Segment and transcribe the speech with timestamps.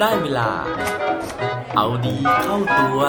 [0.00, 0.50] ได้เวลา
[1.74, 3.00] เอาดีเข้าตัว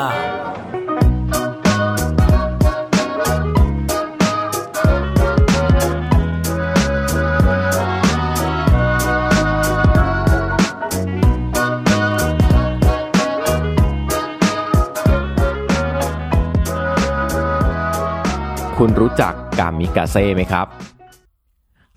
[18.78, 20.68] คุณรู้จักกามิกาเซ่ไหมครับ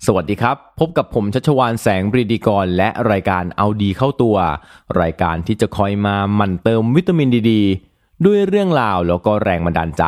[0.07, 4.37] สวัสดีครับ พบกับผมชัชวานแสงบริดีกร และรายการเอาดีเข้าตัว
[5.01, 7.53] รายการที่จะคอยมาหมั่นเติมวิตามินดีด
[8.25, 10.03] ด้วยเรื่องราวแล้วก็แรงบันดาลใจ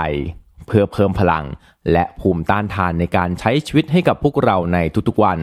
[0.68, 1.45] เพื่อเพิ่มพลัง
[1.91, 4.77] และภูมิต้านทานในการใช้ชีวิตให้กับพวกเราใน
[5.08, 5.40] ทุกๆวัน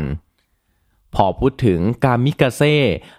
[1.15, 2.77] พอพูดถึงกามิกาเซ่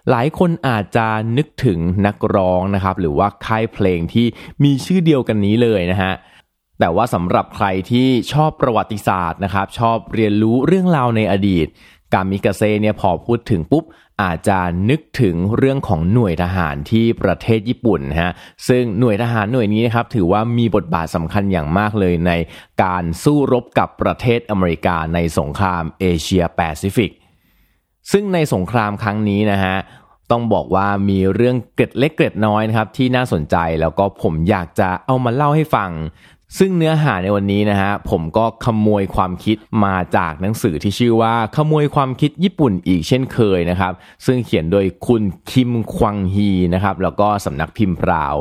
[0.10, 4.26] หลายคนอาจจะนึกถึงนักร้องนะครับ หรือว่าค่ายเพลงที่
[4.64, 6.14] มีชื่อเดียวกันนี้เลยนะฮะ
[6.80, 11.68] แต่ว่าสำหรับใครที่ชอบประวัติศาสตร์นะครับ ชอบเรียนรู้เรื่องราวในอดีต
[12.14, 13.84] กามิกาเซ่เนี่ยพอพูดถึงปุ๊บ
[14.24, 18.32] อาจจะนึกถึงเรื่องของหน่วยทหารที่ประเทศญี่ปุ่นนะฮะ
[18.68, 22.32] ซึ่งหน่วยทหารหน่วยนี้นะครับถือว่ามีบทบาทสำคัญอย่างมากเลยใน
[22.84, 27.12] การสู้รบกับประเทศอเมริกาในสงครามเอเชียแปซิฟิก
[28.12, 29.76] ซึ่งในสงครามครั้งนี้นะฮะ
[30.32, 35.90] ต้องบอกว่ามีเรื่องเกร็ดเล็กเกร็ดน้อยนะครับที่น่าสนใจแล้วก็ผมอยากจะเอามาเล่าให้ฟัง
[36.60, 43.94] ซึ่งเนื้อหาในวันนี้นะฮะผมก็ขโมยความคิดมาจากหนังสือที่ชื่อว่าขโมยความคิดญี่ปุ่นอีกเช่นเคยนะครับ
[44.26, 48.36] ซึ่งเขียนโดยคุณคิมควังฮีนะครับแล้วก็สำนักพิมพ์พราว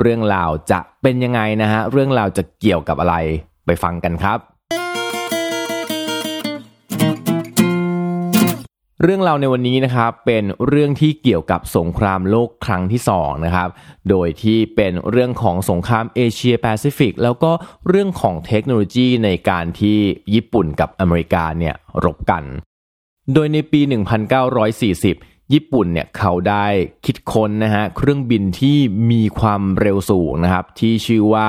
[0.00, 3.16] เรื่องราวจะเป็นยังไงนะฮะเรื่องราวจะเกี่ยวกับอะไร
[3.66, 4.55] ไปฟังกันครับ
[9.02, 13.68] เรื่องราวในวันนี้นะครับเป็นเรื่องที่เกี่ยวกับสงครามโลกครั้งที่สองนะครับ
[14.10, 17.50] โดยที่เป็นเรื่องของสงครามเอเชียแปซิฟิกแล้วก็
[17.88, 19.98] เรื่องของเทคโนโลยีในการที่
[20.34, 22.42] ญี่ปุ่นกับอเมริกาเนี่ยรบกัน
[23.34, 23.80] โดยในปี
[24.42, 26.66] 1940 ญี่ปุ่นเนี่ยเขาได้
[27.06, 28.78] คิดค้นนะฮะเครื่องบินที่
[29.10, 31.46] มีความเร็วสูงนะครับที่ชื่อว่า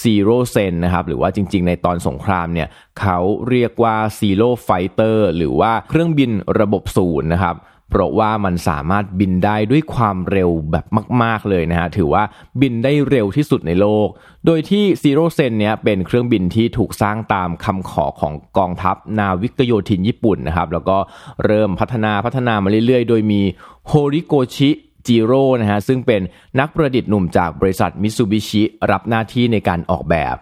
[0.00, 2.68] ซีโร่เซนนะครับหรือว่าจริงๆ ในตอนสงครามเนี่ย
[3.00, 3.18] เขา
[3.48, 6.30] เรียกว่า Zero Fighter หรือว่าเครื่องบิน
[6.60, 7.56] ระบบศูนย์นะครับ
[7.94, 10.84] เพราะว่ามันสามารถบินได้ด้วยความเร็วแบบ
[11.22, 12.22] มาก ๆเลยนะฮะถือว่า
[12.60, 14.08] บินได้เร็วที่สุดในโลก
[14.46, 20.96] โดยที่ซีโร่เซนเนี้ยเป็นเครื่องบินที่ถูกสร้างตามคำขอของกองทัพนาวิกโยธินญี่ปุ่นนะครับแล้วก็
[21.44, 23.40] เริ่มพัฒนาพัฒนามาเรื่อยๆ โดยมี
[23.88, 24.70] โฮริโกชิ
[25.06, 26.20] จิโร่นะฮะซึ่งเป็น
[26.60, 30.36] นักประดิษฐ์หนุ่มจากบริษัทมิตซูบิชิรับหน้าที่ในการออกแบบ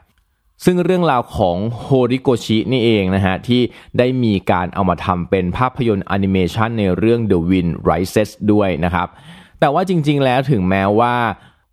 [0.65, 3.63] ซึ่งเรื่องราวของโฮริโกชินี่เองนะฮะ ที่
[3.99, 9.09] ได้มีการเอามาทำเป็นภาพยนตร์แอนิเมชันในเรื่อง The Wind Rises ด้วยนะครับ
[9.61, 11.15] แต่ว่าจริง ๆ แล้วถึงแม้ว่า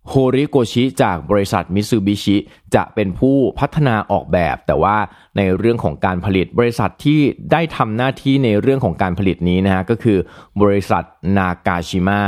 [0.08, 2.36] โฮริโกชิจากบริษัทมิตซูบิชิ
[2.74, 4.96] จะเป็นผู้พัฒนาออกแบบ แต่ว่า
[5.36, 7.20] ในเรื่องของการผลิตบริษัทที่
[7.52, 10.18] ได้ทำหน้าที่ในเรื่องของการผลิตนี้นะฮะก็คือ
[10.62, 11.02] บริษัท
[11.36, 12.20] นากาชิมะ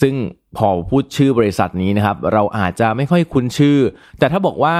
[0.00, 0.14] ซึ่ง
[0.56, 3.78] พอพูดชื่อบริษัทนี้นะครับ เราอาจจะไม่ค่อยคุ้นชื่อ
[4.18, 4.76] แต่ถ้าบอกว่า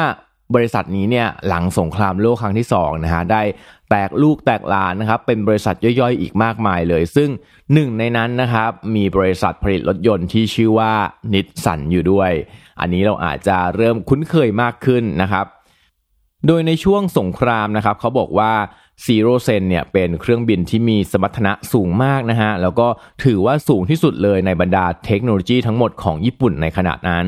[0.54, 3.42] บริษัทนี้เนี่ยหลังสงครามโลกครั้งที่2นะฮะได้
[3.90, 7.28] แตกลูกแตกหลานนะครับเป็นบริษัทย่อยๆ อีกมากมายเลย ซึ่ง
[7.72, 10.92] หนึ่งในนั้นนะครับมีบริษัทผลิตรถยนต์ที่ชื่อว่า
[11.32, 12.30] นิสสันอยู่ด้วย
[12.80, 15.46] อันนี้เราอาจจะเริ่มคุ้นเคยมากขึ้นนะครับ
[16.46, 18.52] โดยในช่วงสงครามนะครับเขาบอกว่า
[19.04, 22.86] ซีโรเซนเนี่ยเป็นเครื่องบินที่มีสมรรถนะสูงมากนะฮะแล้วก็
[23.24, 27.26] ถือว่าสูงที่สุดเลยในบรรดาเทคโนโลยีทั้งหมดของญี่ปุ่นในขณะนั้น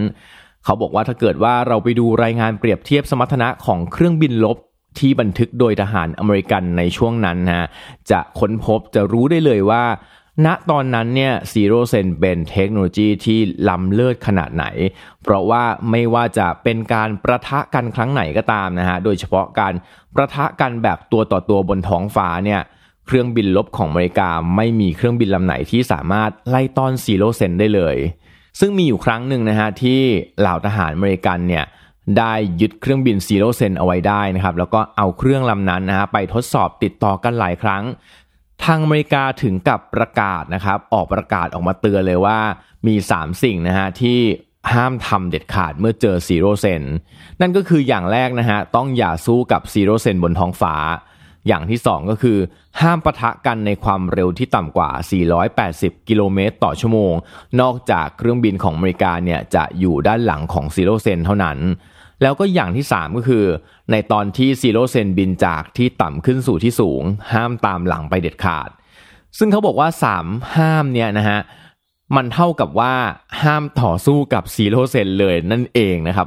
[0.64, 4.58] เขาบอกว่าถ้าเกิดว่าเราไปดูรายงานเปรียบเทียบสมรรถนะของเครื่องบินรบ
[4.98, 7.66] ที่บันทึกโดยทหารอเมริกันในช่วงนั้นนะ
[8.10, 9.84] จะค้นพบจะรู้ได้เลยว่า
[10.46, 13.38] ณตอนนั้นเนี่ยซีโรเซนเป็นเทคโนโลยีที่
[13.68, 14.64] ล้ำเลิศขนาดไหน
[15.22, 19.74] เพราะว่าไม่ว่าจะเป็นการปะทะกันครั้งไหนก็ตามนะฮะโดยเฉพาะการ
[20.14, 22.60] ปะทะกันแบบตัวต่อตัวบนท้องฟ้าเนี่ย
[23.06, 27.96] เครื่องบินรบของอเมริกาไม่มีเครื่องบินลำไหนที่สามารถไล่ต้อนซีโรเซนได้เลย
[28.60, 30.00] ซึ่งมีอยู่ครั้งหนึ่งนะฮะที่
[30.40, 31.64] เหล่าทหารอเมริกันเนี่ย
[32.18, 37.82] ได้ยึดเครื่องบินซีโร่เซนเอาไว้ได้นะครับแล้วก็เอาเครื่องลำนั้นนะฮะไปทดสอบติดต่อกันหลายครั้ง
[38.64, 42.38] ทางอเมริกาถึงกับประกาศนะครับออกประกาศออกมาเตือนเลยว่า
[42.86, 44.18] มี 3 สิ่งนะฮะที่
[44.72, 46.82] ห้ามทำเด็ดขาดเมื่อเจอซีโร่เซน
[47.40, 50.74] นั่นก็คืออย่างแรกนะฮะต้องอย่าสู้กับซีโร่เซนบนท้องฟ้า
[51.46, 52.38] อย่างที่ 2 ก็คือ
[52.80, 54.90] ห้ามปะทะกันในความเร็วที่ต่ำกว่า
[55.50, 57.14] 480 กิโลเมตรต่อชั่วโมง
[57.60, 61.58] นอกจากเครื่องบินของอเมริกาเนี่ยจะอยู่ด้านหลังของซีโร่เซนเท่านั้น
[62.22, 63.44] แล้วก็อย่างที่ 3 ก็คือ
[63.90, 67.02] ในตอนที่ซีโร่เซนบินจากที่ต่ำขึ้นสู่ที่สูง
[67.32, 68.68] ห้ามตามหลังไปเด็ดขาด
[69.38, 69.88] ซึ่งเขาบอกว่า
[70.20, 71.40] 3 ห้ามเนี่ยนะฮะ
[72.16, 72.94] มันเท่ากับว่า
[73.42, 76.26] ห้ามต่อสู้กับซีโร่เซนเลยนั่นเองนะครับ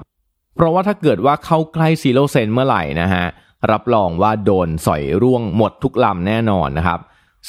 [0.55, 3.25] เพราะว่าถ้าเกิดว่าเข้าใกล้ซีโร่เซนเมื่อไหร่นะฮะ
[3.71, 7.01] รับรองว่าโดนสอยร่วงหมดทุกลำแน่นอนนะครับ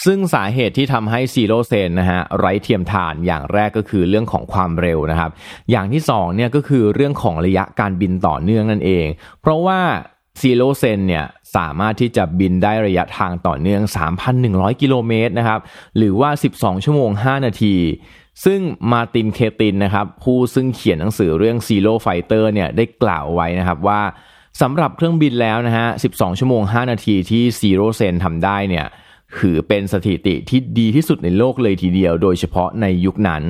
[0.04, 5.30] ซึ่งสาเหตุที่ทำให้ซีโรเซนนะฮะไร้เทียมทานอย่างแรกก็คือเรื่องของความเร็วนะครับ
[5.70, 9.06] อย่างที่สองเนี่ยก็คือเรื่องของระยะการบินต่อเนื่องนั่นเอง
[9.40, 9.80] เพราะว่า
[10.40, 11.24] ซีโรเซนเนี่ย
[11.56, 13.82] สามารถที่จะบินได้ระยะทางต่อเนื่อง
[14.32, 15.60] 3,100 กิโลเมตรนะครับ
[15.96, 17.76] หรือว่า 12 ชั่วโมง 5 นาที
[18.44, 18.60] ซึ่ง
[18.92, 24.00] Martin Caidin นะครับผู้ซึ่งเขียนหนังสือเรื่อง Zero Fighter เนี่ยได้กล่าวไว้นะครับว่า
[24.60, 28.86] สำหรับเครื่องบินแล้วนะฮะ 12 ชั่วโมง 5 นาทีที่ Zero Sen ทำได้เนี่ย
[29.38, 33.42] ถือเป็นสถิติที่ดีที่สุดในโลกเลยทีเดียว โดยเฉพาะในยุคนั้น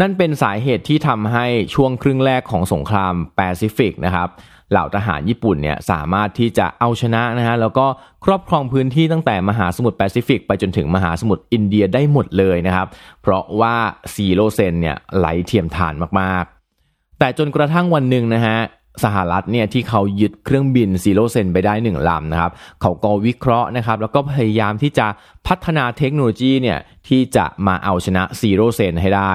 [0.00, 4.28] นั่นเป็นสาเหตุที่ทำให้ช่วงครึ่งแรกของสงครามแปซิฟิกนะครับ
[4.70, 7.86] เหล่าทหารญี่ปุ่นเนี่ยสามารถที่จะเอาชนะนะฮะแล้วก็
[8.24, 12.86] ครอบครองพื้นที่ตั้งแต่มหาสมุทรแปซิฟิกไปจนถึงมหาสมุทรอินเดียได้หมดเลยนะครับ
[13.22, 13.74] เพราะว่า
[14.14, 18.58] ซีโรเซนเนี่ยไร้เทียมทานมากๆ แต่จนกระทั่งวันหนึ่งนะฮะ
[19.04, 22.52] สหรัฐเนี่ยที่เขายึดเครื่องบินซีโรเซนไปได้หนึ่งลำนะครับ
[22.82, 25.06] เขาก็วิเคราะห์นะครับแล้วก็พยายามที่จะ
[25.46, 26.78] พัฒนาเทคโนโลยีเนี่ย
[27.08, 29.34] ที่จะมาเอาชนะซีโรเซนให้ได้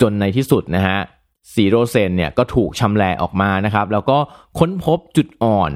[0.00, 0.98] จนในที่สุดนะฮะ
[1.54, 4.18] ซีโรเซนเนี่ยก็ถูกชำแหละออกมานะครับ แล้วก็
[4.58, 5.72] ค้นพบจุดอ่อน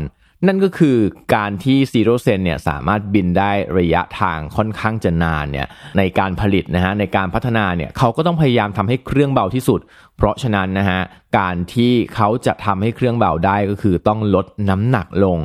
[0.47, 0.97] นั่นก็คือ
[1.35, 5.67] การที่ซีโรเซนเนี่ยสามารถบินได้ระยะทางค่อนข้างจะนานเนี่ย
[5.99, 9.81] ในการผลิตนะฮะในการพัฒนาเนี่ยเขาก็ต้องพยายามทำให้เครื่องเบาที่สุด
[10.17, 11.01] เพราะฉะนั้นนะฮะ
[11.39, 15.39] การที่เขาจะทำให้เครื่องเบาได้ก็คือต้องลดน้ำหนักลง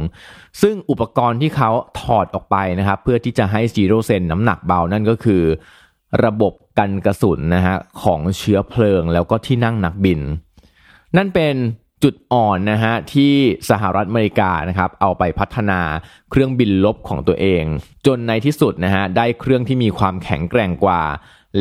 [0.62, 1.72] ซึ่งอุปกรณ์ที่เขา
[2.02, 5.44] ถอดออกไปนะครับเพื่อที่จะให้ซีโรเซนน้ำหนักเบานั่นก็คือ
[6.26, 10.20] ระบบกันกระสุนนะฮะของเชื้อเพลิงแล้วก็ที่นั่งนักบิน
[11.18, 11.56] นั่นเป็น
[12.04, 13.34] จุดอ่อนนะฮะที่
[13.70, 15.80] สหรัฐอเมริกานะครับเอาไปพัฒนา
[16.32, 17.64] เครื่องบินลบของตัวเอง
[18.06, 21.04] จนในที่สุดนะฮะได้เครื่องที่มีความแข็งแกร่งกว่า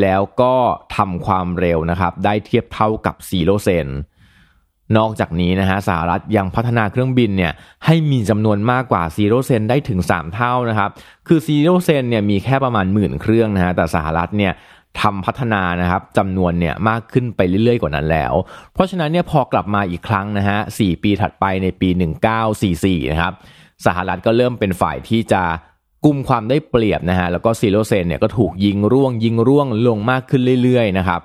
[0.00, 0.54] แล้วก็
[0.96, 3.88] ทำความเร็วนะครับได้เทียบเท่ากับซีโรเซน
[4.98, 7.52] นอกจากนี้นะฮะสหรัฐยังพัฒนาเครื่องบินเนี่ย
[7.86, 10.90] ให้มีจำนวนมากกว่าซีโรเซนได้ถึง 3 เท่านะครับ
[11.28, 14.52] คือซีโรเซนเนี่ยมีแค่ประมาณหมื่นเครื่องนะฮะแต่สหรัฐเนี่ย
[15.00, 18.32] ทำพัฒนานะครับจำนวนเนี่ยมากขึ้นไปเรื่อยๆ กว่านั้นแล้ว
[18.74, 21.88] เพราะฉะนั้นเนี่ยพอกลับมาอีกครั้งนะฮะสปีถัดไปในปี
[22.50, 23.32] 1944 นะครับ
[23.86, 25.42] สหรัฐก็เริ่มเป็นฝ่ายที่จะ
[26.04, 31.20] กุมความได้เปรียบนะฮะแล้วก็ซีโรเซนเนี่ยก็ถูกยิงร่วงยิงร่วงลงมากขึ้นเรื่อยๆนะครับ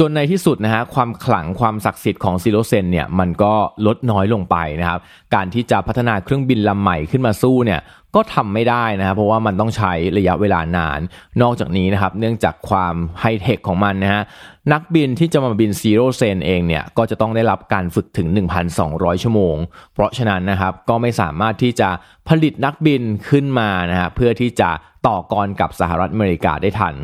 [0.00, 3.54] จนในที่สุดนะฮะความขลังความศักดิ์สิทธิ์ของซีโรเซนเนี่ยมันก็
[3.86, 5.00] ลดน้อยลงไปนะครับ
[5.34, 7.80] การที่จะพัฒนาเครื่องบินลำใหม่ขึ้นมาสู้เนี่ย
[8.14, 11.00] ก็ทำไม่ได้นะครับเพราะว่ามันต้องใช้ระยะเวลานาน
[11.42, 14.22] นอกจากนี้นะครับเนื่องจากความไฮเทคของมันนะฮะ
[14.72, 18.28] นักบินที่จะมาบินซีโร่เซนเองเนี่ยก็จะต้องได้รับการฝึกถึง
[18.76, 19.56] 1,200 ชั่วโมง
[19.94, 21.88] เพราะฉะนั้นนะครับก็ไม่สามารถที่จะ
[22.28, 24.70] ผลิตนักบินขึ้นมานะฮะเพื่อที่จะ
[25.06, 26.96] ต่อกรกับสหรัฐอเมริกาได้ทัน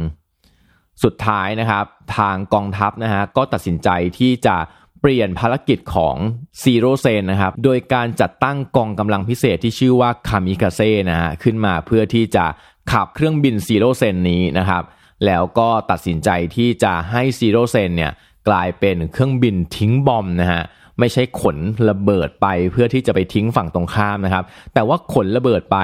[1.05, 1.85] สุดท้ายนะครับ
[2.17, 3.89] ทางกองทัพนะฮะก็ตัดสินใจ
[4.19, 4.57] ที่จะ
[5.01, 6.17] เปลี่ยนภารกิจของ
[6.63, 12.45] ซีโรเซนนะครับ โดยการจัดตั้งกองกำลังพิเศษที่ชื่อว่าคามิคาเซ่นะฮะขึ้นมาเพื่อที่จะ
[12.93, 14.83] ขับเครื่องบินซีโรเซนนี้นะครับ
[15.27, 18.13] แล้วก็ตัดสินใจที่จะให้ซีโรเซนเนี่ย
[18.49, 20.63] กลายเป็นเครื่องบินทิ้ง bomb นะฮะ
[21.01, 21.57] ไม่ใช่ขน
[21.89, 24.45] ระเบิดไปเพื่อที่จะไปทิ้งฝั่งตรงข้ามนะครับ
[24.75, 25.79] แต่ว่าขนระเบิดไป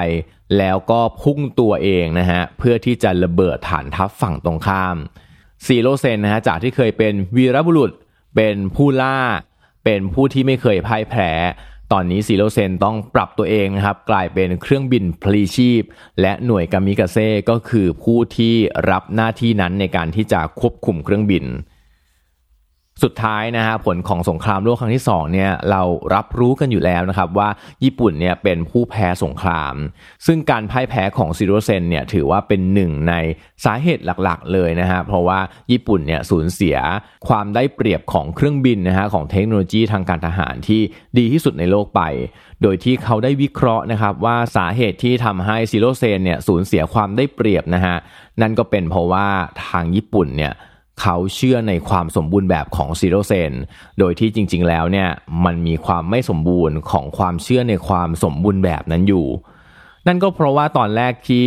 [0.58, 4.96] แล้วก็พุ่งตัวเองนะฮะเพื่อที่จะระเบิดฐานทัพฝั่งตรงข้าม
[5.66, 7.90] ซีโรเซนนะฮะจากที่เคยเป็นวีรบุรุษ
[8.36, 9.18] เป็นผู้ล่า
[9.84, 11.30] เป็นผู้ที่ไม่เคยพ่ายแพ้
[11.92, 15.82] ตอนนี้ซีโรเซนต้องปรับตัวเองนะครับ กลายเป็นเครื่องบินพลีชีพ
[16.20, 18.54] และหน่วยกามิกาเซ่ก็คือผู้ที่
[18.90, 21.44] รับหน้าที่นั้นในการที่จะควบคุมเครื่องบิน
[23.02, 25.82] สุดท้ายนะฮะผลของสงครามโลกครั้งที่2เนี่ยเรา
[26.14, 27.48] รับรู้กันอยู่แล้วนะครับว่า
[27.84, 29.74] ญี่ปุ่นเนี่ยเป็นผู้แพ้สงคราม
[30.26, 33.14] ซึ่งการพ่ายแพ้ของซิโรเซนเนี่ยถือว่าเป็นหนึ่งใน
[33.64, 35.38] สาเหตุหลักๆ เลยนะฮะเพราะว่า
[35.72, 36.76] ญี่ปุ่นเนี่ยสูญเสีย
[37.28, 40.80] ความได้เปรียบของเครื่องบินนะฮะของเทคโนโลยีทางการทหารที่
[41.18, 42.02] ดีที่สุดในโลกไป
[42.62, 47.96] โดยที่เขาได้วิเคราะห์นะครับว่าสาเหตุที่ทำให้ซิโรเซนเนี่ยสูญเสียความได้เปรียบนะฮะ
[48.40, 49.26] นั่นก็เป็นเพราะว่า
[49.66, 50.54] ทางญี่ปุ่นเนี่ย
[51.00, 53.52] เขาเชื่อในความสมบูรณ์แบบของซีโรเซน
[53.98, 55.08] โดยที่จริง ๆ แล้วเนี่ย
[55.44, 59.26] มันมีความไม่สมบูรณ์ของความเชื่อในความสมบูรณ์แบบนั้นอยู่
[60.06, 61.46] นั่นก็เพราะว่าตอนแรกที่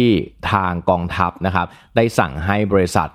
[0.52, 3.10] ทางกองทัพนะครับได้สั่งให้บริษัท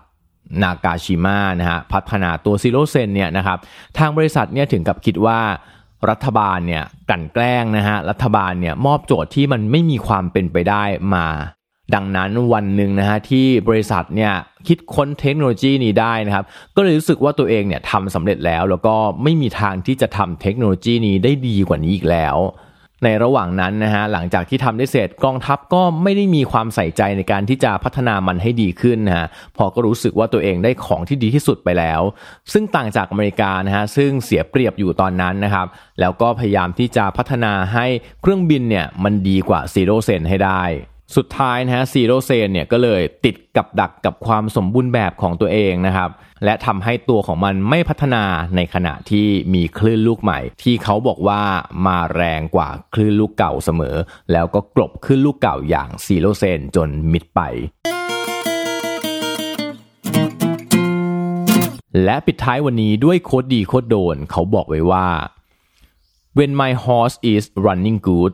[0.62, 3.58] นากาจิมะนะฮะพัฒนาตัวซีโรเซนเนี่ยนะครับ
[3.98, 5.40] ทางบริษัทเนี่ยถึงกับคิดว่า
[6.10, 11.26] รัฐบาลเนี่ยกลั่นแกล้งนะฮะรัฐบาลเนี่ยมอบโจทย์ที่มันไม่มีความเป็นไปได้มา
[11.94, 14.32] ดังนั้นวันหนึ่งนะฮะที่บริษัทเนี่ย
[14.68, 16.44] คิดค้นเทคโนโลยีนี้ได้นะครับ
[16.76, 22.38] ก็เลยรู้สึกว่าตัวเองเนี่ยทำสำเร็จแล้ว แล้วก็ไม่มีทางที่จะทำเทคโนโลยีนี้ได้ดีกว่านี้อีกแล้ว
[23.04, 29.26] ในระหว่างนั้นนะฮะหลังจากที่ทำได้เสร็จกองทัพก็ไม่ได้มีความใส่ใจในการที่จะพัฒนามันให้ดีขึ้นนะฮะ
[29.56, 32.00] พอก็รู้สึกว่าตัวเองได้ของที่ดีที่สุดไปแล้ว
[32.52, 35.66] ซึ่งต่างจากอเมริกานะฮะซึ่งเสียเปรียบอยู่ตอนนั้นนะครับ
[36.00, 37.86] แล้วก็พยายามที่จะพัฒนาให้
[38.20, 40.62] เครื่องบินเนี่ยมันดีกว่าซีโร่เซนให้ได้
[41.16, 46.10] สุดท้ายนะฮะซีโรเซนเนี่ยก็เลยติดกับดักกับความสมบูรณ์แบบของตัวเองนะครับ
[46.44, 48.24] และทำให้ตัวของมันไม่พัฒนา
[48.56, 51.42] ในขณะที่มีคลื่นลูกใหม่ ที่เขาบอกว่า
[51.86, 53.96] มาแรงกว่าคลื่นลูกเก่าเสมอ
[54.32, 57.40] แล้วก็กลบคลื่นลูกเก่าอย่างซีโรเซนจนมิดไป
[62.04, 65.08] และปิดท้ายวันนี้ด้วย quote ดี quote โดน เขาบอกไว้ว่า
[66.38, 68.32] When my horse is running good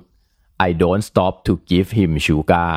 [0.66, 2.72] I don't stop to give him sugar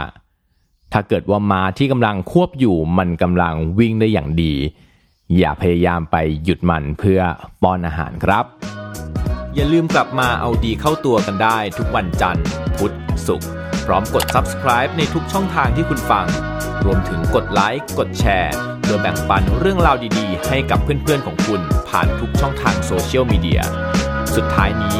[0.93, 4.53] ถ้าเกิดว่าม้าที่กำลังควบอยู่มันกำลังวิ่งได้อย่างดี
[5.37, 7.21] อย่าพยายามไปหยุดมันเพื่อ
[7.63, 8.45] ป้อนอาหารครับ
[9.55, 12.45] อย่าลืมกลับมาเอาดีเข้าตัวกันได้ทุกวันจันทร์
[12.77, 12.93] พุธ
[13.27, 13.49] ศุกร์
[13.85, 16.25] พร้อมกด subscribe ในทุกช่องทางที่คุณฟัง
[16.85, 23.61] รวมถึงกดไลค์กดแชร์เพื่อแบ่งปันเรื่องราวดีๆ ให้กับเพื่อนๆของคุณผ่านทุกช่องทางโซเชียลมีเดีย
[24.35, 24.99] สุดท้ายนี้